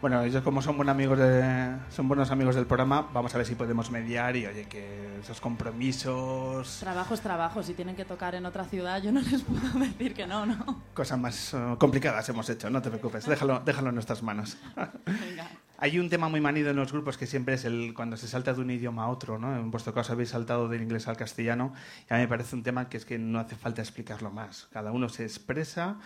Bueno, 0.00 0.22
ellos 0.22 0.42
como 0.42 0.62
son 0.62 0.78
buenos 0.78 0.94
amigos 0.94 1.18
de, 1.18 1.76
son 1.90 2.08
buenos 2.08 2.30
amigos 2.30 2.54
del 2.54 2.64
programa, 2.64 3.06
vamos 3.12 3.34
a 3.34 3.36
ver 3.36 3.46
si 3.46 3.54
podemos 3.54 3.90
mediar 3.90 4.34
y 4.34 4.46
oye 4.46 4.64
que 4.64 5.18
esos 5.20 5.42
compromisos, 5.42 6.78
Trabajo 6.80 7.12
es 7.12 7.20
trabajo, 7.20 7.62
si 7.62 7.74
tienen 7.74 7.94
que 7.96 8.06
tocar 8.06 8.34
en 8.34 8.46
otra 8.46 8.64
ciudad 8.64 9.02
yo 9.02 9.12
no 9.12 9.20
les 9.20 9.42
puedo 9.42 9.78
decir 9.78 10.14
que 10.14 10.26
no, 10.26 10.46
¿no? 10.46 10.82
cosas 10.94 11.18
más 11.18 11.52
eh, 11.52 11.76
complicadas 11.78 12.26
hemos 12.30 12.48
hecho, 12.48 12.70
no 12.70 12.80
te 12.80 12.88
preocupes, 12.88 13.26
déjalo, 13.28 13.60
déjalo 13.60 13.90
en 13.90 13.94
nuestras 13.96 14.22
manos. 14.22 14.56
Venga. 15.04 15.50
Hay 15.82 15.98
un 15.98 16.10
tema 16.10 16.28
muy 16.28 16.42
manido 16.42 16.68
en 16.68 16.76
los 16.76 16.92
grupos 16.92 17.16
que 17.16 17.26
siempre 17.26 17.54
es 17.54 17.64
el 17.64 17.94
cuando 17.94 18.18
se 18.18 18.28
salta 18.28 18.52
de 18.52 18.60
un 18.60 18.70
idioma 18.70 19.04
a 19.04 19.08
otro, 19.08 19.38
¿no? 19.38 19.56
En 19.56 19.70
vuestro 19.70 19.94
caso 19.94 20.12
habéis 20.12 20.28
saltado 20.28 20.68
del 20.68 20.82
inglés 20.82 21.08
al 21.08 21.16
castellano 21.16 21.72
y 22.08 22.12
a 22.12 22.18
mí 22.18 22.24
me 22.24 22.28
parece 22.28 22.54
un 22.54 22.62
tema 22.62 22.90
que 22.90 22.98
es 22.98 23.06
que 23.06 23.18
no 23.18 23.38
hace 23.40 23.56
falta 23.56 23.80
explicarlo 23.80 24.30
más. 24.30 24.68
Cada 24.74 24.92
uno 24.92 25.08
se 25.08 25.22
expresa 25.22 25.96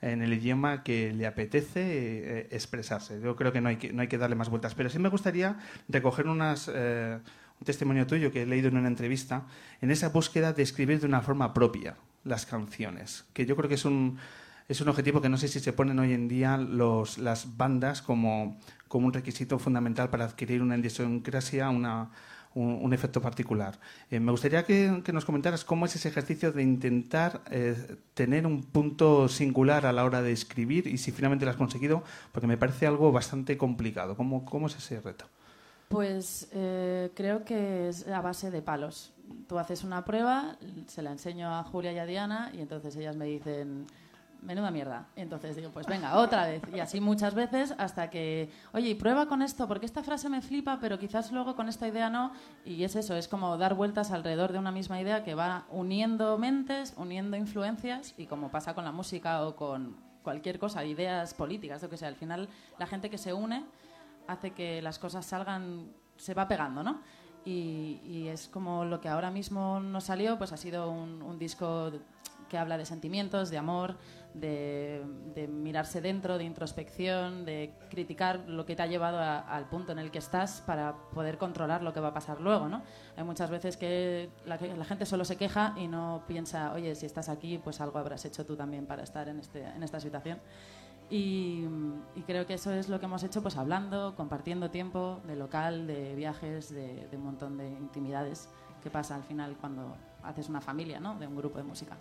en 0.00 0.22
el 0.22 0.32
idioma 0.32 0.84
que 0.84 1.12
le 1.12 1.26
apetece 1.26 1.80
eh, 1.80 2.48
expresarse. 2.52 3.20
Yo 3.20 3.34
creo 3.34 3.52
que 3.52 3.60
no 3.60 3.70
hay 3.70 3.76
que, 3.76 3.92
no 3.92 4.02
hay 4.02 4.08
que 4.08 4.18
darle 4.18 4.36
más 4.36 4.50
vueltas. 4.50 4.76
Pero 4.76 4.88
sí 4.88 5.00
me 5.00 5.08
gustaría 5.08 5.58
recoger 5.88 6.28
unas, 6.28 6.70
eh, 6.72 7.18
un 7.58 7.64
testimonio 7.64 8.06
tuyo 8.06 8.30
que 8.30 8.42
he 8.42 8.46
leído 8.46 8.68
en 8.68 8.76
una 8.76 8.86
entrevista 8.86 9.46
en 9.80 9.90
esa 9.90 10.10
búsqueda 10.10 10.52
de 10.52 10.62
escribir 10.62 11.00
de 11.00 11.06
una 11.06 11.22
forma 11.22 11.52
propia 11.52 11.96
las 12.22 12.46
canciones, 12.46 13.24
que 13.32 13.46
yo 13.46 13.56
creo 13.56 13.68
que 13.68 13.74
es 13.74 13.84
un, 13.84 14.16
es 14.68 14.80
un 14.80 14.88
objetivo 14.88 15.20
que 15.20 15.28
no 15.28 15.36
sé 15.36 15.48
si 15.48 15.60
se 15.60 15.72
ponen 15.72 15.98
hoy 15.98 16.12
en 16.12 16.26
día 16.26 16.56
los, 16.56 17.18
las 17.18 17.56
bandas 17.56 18.00
como, 18.00 18.58
como 18.94 19.08
un 19.08 19.12
requisito 19.12 19.58
fundamental 19.58 20.08
para 20.08 20.24
adquirir 20.24 20.62
una 20.62 20.76
idiosincrasia, 20.78 21.68
un, 21.68 22.92
efecto 22.92 23.20
particular. 23.20 23.76
Eh, 24.08 24.20
me 24.20 24.30
gustaría 24.30 24.62
que, 24.62 25.02
nos 25.12 25.24
comentaras 25.24 25.64
cómo 25.64 25.84
es 25.84 25.96
ese 25.96 26.10
ejercicio 26.10 26.52
de 26.52 26.62
intentar 26.62 27.40
eh, 27.50 27.96
tener 28.14 28.46
un 28.46 28.62
punto 28.62 29.26
singular 29.26 29.84
a 29.84 29.92
la 29.92 30.04
hora 30.04 30.22
de 30.22 30.30
escribir 30.30 30.86
y 30.86 30.98
si 30.98 31.10
finalmente 31.10 31.44
lo 31.44 31.50
has 31.50 31.56
conseguido, 31.56 32.04
porque 32.30 32.46
me 32.46 32.56
parece 32.56 32.86
algo 32.86 33.10
bastante 33.10 33.58
complicado. 33.58 34.16
¿Cómo, 34.16 34.44
cómo 34.44 34.68
es 34.68 34.76
ese 34.76 35.00
reto? 35.00 35.24
Pues 35.88 36.48
eh, 36.52 37.10
creo 37.16 37.44
que 37.44 37.88
es 37.88 38.06
a 38.06 38.20
base 38.20 38.52
de 38.52 38.62
palos. 38.62 39.12
Tú 39.48 39.58
haces 39.58 39.82
una 39.82 40.04
prueba, 40.04 40.56
se 40.86 41.02
la 41.02 41.10
enseño 41.10 41.52
a 41.52 41.64
Julia 41.64 41.92
y 41.92 41.98
a 41.98 42.06
Diana 42.06 42.52
y 42.54 42.60
entonces 42.60 42.94
ellas 42.94 43.16
me 43.16 43.24
dicen, 43.24 43.86
menuda 44.44 44.70
mierda. 44.70 45.08
Entonces 45.16 45.56
digo, 45.56 45.70
pues 45.70 45.86
venga, 45.86 46.18
otra 46.18 46.46
vez. 46.46 46.62
Y 46.72 46.80
así 46.80 47.00
muchas 47.00 47.34
veces 47.34 47.74
hasta 47.78 48.10
que, 48.10 48.50
oye, 48.72 48.94
prueba 48.96 49.26
con 49.26 49.42
esto, 49.42 49.66
porque 49.66 49.86
esta 49.86 50.02
frase 50.02 50.28
me 50.28 50.42
flipa, 50.42 50.78
pero 50.80 50.98
quizás 50.98 51.32
luego 51.32 51.56
con 51.56 51.68
esta 51.68 51.88
idea 51.88 52.10
no. 52.10 52.32
Y 52.64 52.84
es 52.84 52.96
eso, 52.96 53.16
es 53.16 53.28
como 53.28 53.56
dar 53.56 53.74
vueltas 53.74 54.10
alrededor 54.10 54.52
de 54.52 54.58
una 54.58 54.70
misma 54.70 55.00
idea 55.00 55.24
que 55.24 55.34
va 55.34 55.66
uniendo 55.70 56.38
mentes, 56.38 56.94
uniendo 56.96 57.36
influencias 57.36 58.14
y 58.16 58.26
como 58.26 58.50
pasa 58.50 58.74
con 58.74 58.84
la 58.84 58.92
música 58.92 59.42
o 59.46 59.56
con 59.56 59.96
cualquier 60.22 60.58
cosa, 60.58 60.84
ideas 60.84 61.34
políticas, 61.34 61.82
lo 61.82 61.90
que 61.90 61.96
sea. 61.96 62.08
Al 62.08 62.16
final 62.16 62.48
la 62.78 62.86
gente 62.86 63.10
que 63.10 63.18
se 63.18 63.32
une 63.32 63.64
hace 64.26 64.52
que 64.52 64.82
las 64.82 64.98
cosas 64.98 65.24
salgan, 65.26 65.92
se 66.16 66.34
va 66.34 66.48
pegando, 66.48 66.82
¿no? 66.82 67.00
Y, 67.44 68.28
es 68.28 68.48
como 68.48 68.84
lo 68.86 69.00
que 69.00 69.08
ahora 69.08 69.30
mismo 69.30 69.78
nos 69.78 70.04
salió, 70.04 70.38
pues 70.38 70.52
ha 70.52 70.56
sido 70.56 70.90
un, 70.90 71.38
disco 71.38 71.92
que 72.48 72.56
habla 72.56 72.78
de 72.78 72.86
sentimientos, 72.86 73.50
de 73.50 73.58
amor, 73.58 73.96
de, 74.34 75.48
mirarse 75.48 76.00
dentro, 76.00 76.38
de 76.38 76.44
introspección, 76.44 77.44
de 77.44 77.72
criticar 77.88 78.40
lo 78.48 78.66
que 78.66 78.76
te 78.76 78.82
ha 78.82 78.86
llevado 78.86 79.18
al 79.20 79.68
punto 79.68 79.92
en 79.92 79.98
el 79.98 80.10
que 80.10 80.18
estás 80.18 80.60
para 80.60 80.94
poder 81.14 81.38
controlar 81.38 81.82
lo 81.82 81.92
que 81.92 82.00
va 82.00 82.08
a 82.08 82.14
pasar 82.14 82.40
luego, 82.40 82.68
¿no? 82.68 82.82
Hay 83.16 83.24
muchas 83.24 83.48
veces 83.50 83.76
que 83.76 84.28
la, 84.44 84.58
gente 84.58 85.06
solo 85.06 85.24
se 85.24 85.36
queja 85.36 85.74
y 85.76 85.86
no 85.86 86.24
piensa, 86.26 86.72
oye, 86.72 86.94
si 86.94 87.06
estás 87.06 87.28
aquí, 87.28 87.58
pues 87.58 87.80
algo 87.80 87.98
habrás 87.98 88.24
hecho 88.24 88.44
tú 88.44 88.56
también 88.56 88.86
para 88.86 89.02
estar 89.02 89.28
en, 89.28 89.38
este, 89.38 89.64
en 89.64 89.82
esta 89.82 90.00
situación. 90.00 90.38
Y, 91.10 91.64
y 92.16 92.22
creo 92.22 92.46
que 92.46 92.54
eso 92.54 92.72
es 92.72 92.88
lo 92.88 92.98
que 92.98 93.06
hemos 93.06 93.22
hecho, 93.22 93.42
pues 93.42 93.56
hablando, 93.56 94.14
compartiendo 94.16 94.70
tiempo 94.70 95.20
de 95.26 95.36
local, 95.36 95.86
de 95.86 96.14
viajes, 96.14 96.70
de, 96.74 97.06
de 97.08 97.16
un 97.16 97.24
montón 97.24 97.56
de 97.58 97.68
intimidades 97.68 98.48
que 98.82 98.90
pasa 98.90 99.14
al 99.14 99.22
final 99.22 99.56
cuando 99.60 99.96
haces 100.22 100.48
una 100.48 100.60
familia, 100.60 100.98
¿no? 101.00 101.18
De 101.18 101.26
un 101.26 101.36
grupo 101.36 101.58
de 101.58 101.64
música. 101.64 101.96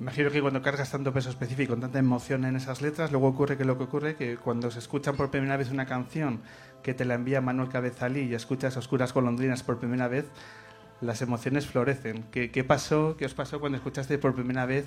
Imagino 0.00 0.30
que 0.30 0.40
cuando 0.40 0.62
cargas 0.62 0.92
tanto 0.92 1.12
peso 1.12 1.28
específico, 1.28 1.76
tanta 1.76 1.98
emoción 1.98 2.44
en 2.44 2.54
esas 2.54 2.80
letras, 2.82 3.10
luego 3.10 3.26
ocurre 3.26 3.56
que 3.56 3.64
lo 3.64 3.76
que 3.76 3.84
ocurre 3.84 4.14
que 4.14 4.36
cuando 4.36 4.70
se 4.70 4.78
escuchan 4.78 5.16
por 5.16 5.30
primera 5.30 5.56
vez 5.56 5.72
una 5.72 5.86
canción 5.86 6.40
que 6.84 6.94
te 6.94 7.04
la 7.04 7.14
envía 7.14 7.40
Manuel 7.40 7.68
Cabezalí 7.68 8.20
y 8.20 8.34
escuchas 8.34 8.76
Oscuras 8.76 9.12
Golondrinas 9.12 9.64
por 9.64 9.78
primera 9.78 10.06
vez, 10.06 10.26
las 11.00 11.20
emociones 11.20 11.66
florecen. 11.66 12.24
¿Qué, 12.30 12.64
pasó? 12.64 13.16
¿Qué 13.16 13.24
os 13.24 13.34
pasó 13.34 13.58
cuando 13.58 13.76
escuchaste 13.78 14.18
por 14.18 14.36
primera 14.36 14.66
vez 14.66 14.86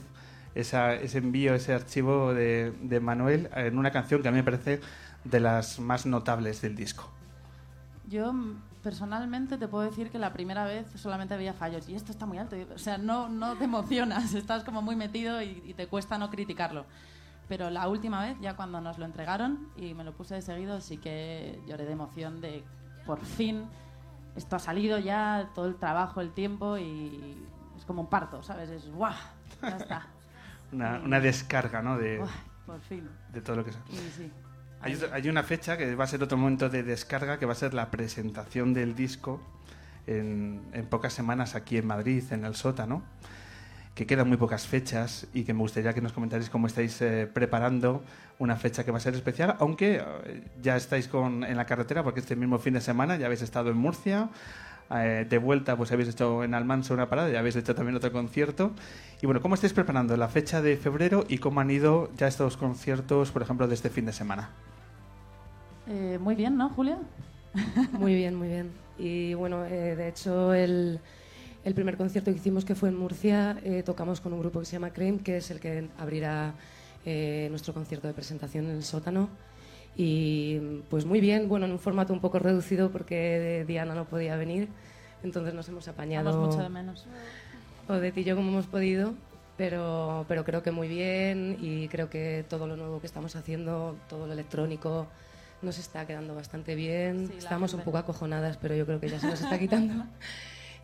ese 0.55 1.17
envío, 1.17 1.55
ese 1.55 1.73
archivo 1.73 2.33
de, 2.33 2.73
de 2.81 2.99
Manuel 3.01 3.49
en 3.53 3.77
una 3.77 3.91
canción 3.91 4.21
que 4.21 4.29
a 4.29 4.31
mí 4.31 4.37
me 4.37 4.43
parece 4.43 4.79
de 5.25 5.39
las 5.41 5.81
más 5.81 6.05
notables 6.05 6.61
del 6.61 6.75
disco? 6.77 7.11
Yo 8.07 8.33
personalmente 8.83 9.57
te 9.57 9.67
puedo 9.67 9.83
decir 9.83 10.09
que 10.09 10.19
la 10.19 10.33
primera 10.33 10.65
vez 10.65 10.87
solamente 10.95 11.33
había 11.33 11.53
fallos 11.53 11.87
y 11.89 11.95
esto 11.95 12.11
está 12.11 12.25
muy 12.25 12.37
alto. 12.37 12.55
O 12.73 12.77
sea, 12.77 12.97
no, 12.97 13.29
no 13.29 13.55
te 13.55 13.65
emocionas, 13.65 14.33
estás 14.35 14.63
como 14.63 14.81
muy 14.81 14.95
metido 14.95 15.41
y, 15.41 15.61
y 15.65 15.73
te 15.73 15.87
cuesta 15.87 16.17
no 16.17 16.29
criticarlo. 16.29 16.85
Pero 17.47 17.69
la 17.69 17.87
última 17.87 18.23
vez, 18.23 18.37
ya 18.39 18.55
cuando 18.55 18.79
nos 18.81 18.97
lo 18.97 19.05
entregaron 19.05 19.69
y 19.75 19.93
me 19.93 20.03
lo 20.03 20.13
puse 20.13 20.35
de 20.35 20.41
seguido, 20.41 20.79
sí 20.79 20.97
que 20.97 21.61
lloré 21.67 21.85
de 21.85 21.91
emoción 21.91 22.39
de 22.39 22.63
por 23.05 23.19
fin 23.19 23.67
esto 24.35 24.55
ha 24.55 24.59
salido 24.59 24.97
ya, 24.97 25.49
todo 25.53 25.65
el 25.65 25.75
trabajo, 25.75 26.21
el 26.21 26.31
tiempo 26.31 26.77
y 26.77 27.37
es 27.77 27.85
como 27.85 28.01
un 28.01 28.09
parto, 28.09 28.41
¿sabes? 28.43 28.69
Es 28.69 28.89
¡guau! 28.91 29.13
Ya 29.61 29.77
está. 29.77 30.07
Una, 30.71 31.01
una 31.03 31.19
descarga, 31.19 31.81
¿no? 31.81 31.97
De, 31.97 32.23
por 32.65 32.79
fin. 32.79 33.09
de 33.33 33.41
todo 33.41 33.57
lo 33.57 33.65
que 33.65 33.73
sí. 33.73 34.31
Hay, 34.83 35.29
una 35.29 35.43
fecha 35.43 35.77
que 35.77 35.93
va 35.95 36.05
a 36.05 36.07
ser 36.07 36.23
otro 36.23 36.37
momento 36.37 36.69
de 36.69 36.81
descarga, 36.81 37.37
que 37.37 37.45
va 37.45 37.51
a 37.51 37.55
ser 37.55 37.73
la 37.73 37.91
presentación 37.91 38.73
del 38.73 38.95
disco 38.95 39.41
en, 40.07 40.61
en 40.73 40.85
pocas 40.87 41.13
semanas 41.13 41.53
aquí 41.55 41.77
en 41.77 41.85
Madrid, 41.85 42.23
en 42.31 42.45
el 42.45 42.55
sótano, 42.55 43.03
que 43.95 44.07
quedan 44.07 44.27
muy 44.27 44.37
pocas 44.37 44.67
fechas 44.67 45.27
y 45.33 45.43
que 45.43 45.53
me 45.53 45.59
gustaría 45.59 45.93
que 45.93 46.01
nos 46.01 46.13
comentarais 46.13 46.49
cómo 46.49 46.67
estáis 46.67 47.01
eh, 47.01 47.29
preparando 47.31 48.03
una 48.39 48.55
fecha 48.55 48.83
que 48.83 48.91
va 48.91 48.97
a 48.97 49.01
ser 49.01 49.13
especial, 49.13 49.55
aunque 49.59 50.01
eh, 50.25 50.43
ya 50.61 50.77
estáis 50.77 51.07
con, 51.07 51.43
en 51.43 51.57
la 51.57 51.65
carretera, 51.65 52.03
porque 52.03 52.21
este 52.21 52.35
mismo 52.35 52.57
fin 52.57 52.73
de 52.73 52.81
semana 52.81 53.17
ya 53.17 53.25
habéis 53.25 53.41
estado 53.41 53.69
en 53.69 53.77
Murcia, 53.77 54.29
eh, 54.93 55.25
de 55.29 55.37
vuelta 55.37 55.75
pues 55.75 55.91
habéis 55.91 56.09
hecho 56.09 56.43
en 56.43 56.53
Almansa 56.53 56.93
una 56.93 57.09
parada 57.09 57.29
y 57.29 57.35
habéis 57.35 57.55
hecho 57.55 57.75
también 57.75 57.95
otro 57.95 58.11
concierto. 58.11 58.71
Y 59.21 59.25
bueno, 59.25 59.41
¿cómo 59.41 59.55
estáis 59.55 59.73
preparando 59.73 60.15
la 60.17 60.29
fecha 60.29 60.61
de 60.61 60.77
febrero 60.77 61.25
y 61.27 61.37
cómo 61.37 61.59
han 61.59 61.69
ido 61.69 62.09
ya 62.15 62.27
estos 62.27 62.57
conciertos, 62.57 63.31
por 63.31 63.41
ejemplo, 63.41 63.67
de 63.67 63.75
este 63.75 63.89
fin 63.89 64.05
de 64.05 64.13
semana? 64.13 64.49
Eh, 65.87 66.17
muy 66.19 66.35
bien, 66.35 66.57
¿no, 66.57 66.69
Julia? 66.69 66.97
Muy 67.93 68.15
bien, 68.15 68.35
muy 68.35 68.47
bien. 68.47 68.71
Y 68.97 69.33
bueno, 69.33 69.65
eh, 69.65 69.95
de 69.95 70.07
hecho, 70.07 70.53
el, 70.53 70.99
el 71.63 71.73
primer 71.73 71.97
concierto 71.97 72.31
que 72.31 72.37
hicimos, 72.37 72.65
que 72.65 72.75
fue 72.75 72.89
en 72.89 72.97
Murcia, 72.97 73.57
eh, 73.63 73.83
tocamos 73.83 74.21
con 74.21 74.33
un 74.33 74.39
grupo 74.39 74.59
que 74.59 74.65
se 74.65 74.73
llama 74.73 74.91
Cream, 74.91 75.19
que 75.19 75.37
es 75.37 75.51
el 75.51 75.59
que 75.59 75.89
abrirá 75.97 76.53
eh, 77.05 77.47
nuestro 77.49 77.73
concierto 77.73 78.07
de 78.07 78.13
presentación 78.13 78.65
en 78.65 78.71
el 78.71 78.83
sótano. 78.83 79.29
Y 79.97 80.59
pues 80.89 81.05
muy 81.05 81.19
bien, 81.19 81.49
bueno, 81.49 81.65
en 81.65 81.73
un 81.73 81.79
formato 81.79 82.13
un 82.13 82.21
poco 82.21 82.39
reducido 82.39 82.91
porque 82.91 83.65
Diana 83.67 83.93
no 83.93 84.05
podía 84.05 84.37
venir, 84.37 84.69
entonces 85.21 85.53
nos 85.53 85.67
hemos 85.67 85.87
apañado. 85.87 86.29
Echamos 86.29 86.47
mucho 86.47 86.63
de 86.63 86.69
menos. 86.69 87.05
Odette 87.89 88.19
y 88.19 88.23
yo 88.23 88.37
como 88.37 88.49
hemos 88.49 88.67
podido, 88.67 89.13
pero, 89.57 90.25
pero 90.29 90.45
creo 90.45 90.63
que 90.63 90.71
muy 90.71 90.87
bien 90.87 91.57
y 91.59 91.89
creo 91.89 92.09
que 92.09 92.45
todo 92.47 92.67
lo 92.67 92.77
nuevo 92.77 93.01
que 93.01 93.07
estamos 93.07 93.35
haciendo, 93.35 93.97
todo 94.07 94.27
lo 94.27 94.33
electrónico, 94.33 95.07
nos 95.61 95.77
está 95.79 96.05
quedando 96.07 96.33
bastante 96.35 96.75
bien. 96.75 97.27
Sí, 97.27 97.33
Estamos 97.37 97.73
un 97.73 97.81
poco 97.81 97.97
acojonadas, 97.97 98.57
pero 98.57 98.75
yo 98.75 98.85
creo 98.85 98.99
que 98.99 99.09
ya 99.09 99.19
se 99.19 99.27
nos 99.27 99.41
está 99.41 99.57
quitando. 99.59 100.05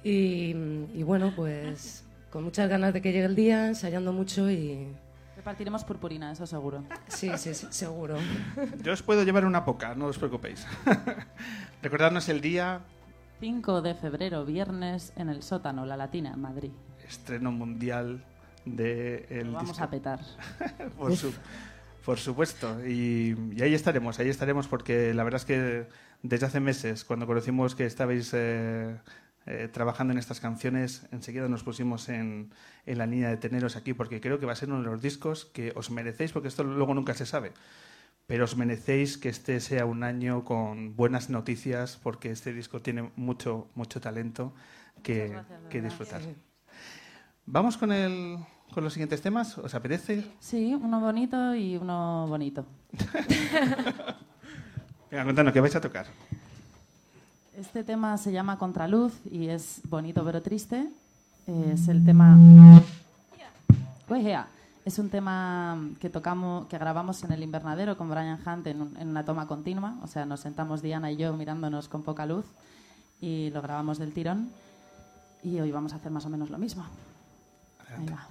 Y, 0.04 0.52
y 0.94 1.04
bueno, 1.04 1.34
pues 1.36 2.06
con 2.30 2.44
muchas 2.44 2.70
ganas 2.70 2.94
de 2.94 3.02
que 3.02 3.12
llegue 3.12 3.26
el 3.26 3.36
día, 3.36 3.68
ensayando 3.68 4.14
mucho 4.14 4.50
y 4.50 4.88
Repartiremos 5.36 5.84
purpurina, 5.84 6.32
eso 6.32 6.46
seguro. 6.48 6.84
sí, 7.08 7.32
sí, 7.38 7.54
sí, 7.56 7.68
seguro. 7.72 8.16
Yo 8.84 8.94
os 8.94 9.02
puedo 9.02 9.24
llevar 9.24 9.44
una 9.46 9.66
poca, 9.66 9.96
no 9.96 10.06
os 10.06 10.18
preocupéis. 10.18 10.66
Recordadnos 11.82 12.30
el 12.30 12.42
día, 12.42 12.82
5 13.40 13.82
de 13.82 13.96
febrero, 13.96 14.46
viernes, 14.46 15.14
en 15.16 15.30
el 15.30 15.44
sótano, 15.44 15.86
La 15.86 15.98
Latina, 15.98 16.36
Madrid. 16.38 16.72
estreno 17.08 17.52
mundial 17.52 18.24
de 18.66 19.26
el 19.30 19.48
Lo 19.48 19.54
vamos 19.54 19.70
disco. 19.72 19.84
a 19.84 19.90
petar. 19.90 20.20
Por, 20.98 21.16
su- 21.16 21.34
por 22.08 22.20
supuesto. 22.20 22.88
Y, 22.88 23.36
y 23.52 23.62
ahí 23.62 23.74
estaremos, 23.74 24.18
ahí 24.20 24.30
estaremos 24.30 24.70
porque 24.70 25.14
la 25.14 25.26
verdad 25.26 25.42
es 25.42 25.46
que 25.46 25.88
desde 26.24 26.46
hace 26.46 26.62
meses, 26.62 27.04
cuando 27.04 27.28
conocimos 27.28 27.76
que 27.76 27.86
estabais 27.86 28.34
eh, 28.34 28.96
eh, 29.46 29.68
trabajando 29.74 30.14
en 30.14 30.18
estas 30.18 30.40
canciones, 30.40 31.06
enseguida 31.12 31.50
nos 31.50 31.64
pusimos 31.64 32.08
en, 32.08 32.54
en 32.86 32.98
la 32.98 33.08
línea 33.08 33.28
de 33.28 33.36
teneros 33.36 33.76
aquí 33.76 33.94
porque 33.94 34.22
creo 34.22 34.40
que 34.40 34.46
va 34.46 34.54
a 34.54 34.56
ser 34.56 34.70
uno 34.70 34.80
de 34.80 34.86
los 34.86 35.02
discos 35.02 35.48
que 35.48 35.74
os 35.76 35.92
merecéis, 35.92 36.32
porque 36.32 36.48
esto 36.48 36.64
luego 36.64 36.94
nunca 36.94 37.14
se 37.14 37.26
sabe. 37.26 37.52
Pero 38.26 38.46
os 38.46 38.56
merecéis 38.56 39.18
que 39.18 39.28
este 39.28 39.60
sea 39.60 39.84
un 39.84 40.04
año 40.04 40.46
con 40.46 40.96
buenas 40.96 41.30
noticias 41.30 42.00
porque 42.02 42.32
este 42.32 42.54
disco 42.54 42.82
tiene 42.82 43.12
mucho, 43.18 43.68
mucho 43.76 44.00
talento 44.00 44.54
que, 45.04 45.28
gracias, 45.28 45.60
que 45.70 45.82
disfrutar. 45.82 46.22
Vamos 47.46 47.76
con, 47.76 47.92
el, 47.92 48.38
con 48.74 48.84
los 48.84 48.94
siguientes 48.94 49.22
temas. 49.22 49.58
¿Os 49.58 49.74
apetece? 49.76 50.26
Sí, 50.40 50.74
uno 50.76 51.00
bonito 51.00 51.56
y 51.56 51.78
uno 51.78 52.26
bonito. 52.28 52.66
Venga, 55.12 55.24
contanos, 55.26 55.54
¿qué 55.54 55.62
vais 55.62 55.76
a 55.76 55.82
tocar? 55.82 56.06
Este 57.58 57.84
tema 57.84 58.18
se 58.18 58.32
llama 58.32 58.58
Contraluz 58.58 59.14
y 59.32 59.48
es 59.48 59.82
bonito 59.90 60.24
pero 60.24 60.42
triste. 60.42 60.90
Es 61.48 61.88
el 61.88 62.04
tema. 62.06 62.38
Ea. 64.10 64.48
Es 64.86 65.00
un 65.00 65.10
tema 65.10 65.78
que 66.00 66.10
tocamos, 66.10 66.68
que 66.68 66.78
grabamos 66.78 67.22
en 67.24 67.32
el 67.34 67.44
invernadero 67.44 67.98
con 67.98 68.10
Brian 68.10 68.40
Hunt 68.46 68.68
en, 68.68 68.82
un- 68.82 68.98
en 68.98 69.10
una 69.10 69.26
toma 69.26 69.46
continua. 69.48 69.96
O 70.02 70.08
sea, 70.08 70.26
nos 70.26 70.40
sentamos 70.42 70.82
Diana 70.82 71.12
y 71.12 71.18
yo 71.18 71.34
mirándonos 71.34 71.90
con 71.90 72.04
poca 72.04 72.26
luz 72.26 72.46
y 73.20 73.50
lo 73.50 73.62
grabamos 73.62 73.98
del 73.98 74.14
tirón. 74.14 74.50
Y 75.44 75.60
hoy 75.60 75.72
vamos 75.72 75.92
a 75.94 75.98
hacer 75.98 76.12
más 76.12 76.26
o 76.26 76.30
menos 76.30 76.50
lo 76.50 76.58
mismo. 76.58 76.86
Ahí 77.98 78.06
va. 78.08 78.28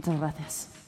Muchas 0.00 0.18
gracias. 0.18 0.79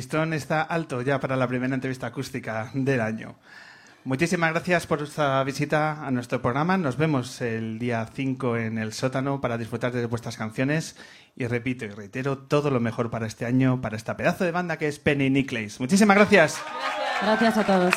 Listón 0.00 0.32
está 0.32 0.62
alto 0.62 1.02
ya 1.02 1.20
para 1.20 1.36
la 1.36 1.46
primera 1.46 1.74
entrevista 1.74 2.06
acústica 2.06 2.70
del 2.72 3.02
año. 3.02 3.36
Muchísimas 4.04 4.50
gracias 4.50 4.86
por 4.86 5.00
vuestra 5.00 5.44
visita 5.44 6.06
a 6.06 6.10
nuestro 6.10 6.40
programa. 6.40 6.78
Nos 6.78 6.96
vemos 6.96 7.42
el 7.42 7.78
día 7.78 8.08
5 8.10 8.56
en 8.56 8.78
el 8.78 8.94
sótano 8.94 9.42
para 9.42 9.58
disfrutar 9.58 9.92
de 9.92 10.06
vuestras 10.06 10.38
canciones. 10.38 10.96
Y 11.36 11.46
repito 11.46 11.84
y 11.84 11.90
reitero, 11.90 12.38
todo 12.38 12.70
lo 12.70 12.80
mejor 12.80 13.10
para 13.10 13.26
este 13.26 13.44
año, 13.44 13.82
para 13.82 13.98
esta 13.98 14.16
pedazo 14.16 14.44
de 14.44 14.52
banda 14.52 14.78
que 14.78 14.88
es 14.88 14.98
Penny 14.98 15.28
Nicholas. 15.28 15.78
Muchísimas 15.80 16.16
gracias. 16.16 16.62
Gracias 17.20 17.58
a 17.58 17.66
todos. 17.66 17.94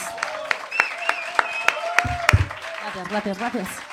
Gracias, 2.82 3.10
gracias, 3.10 3.40
gracias. 3.40 3.93